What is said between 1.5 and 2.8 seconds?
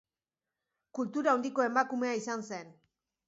emakumea izan zen.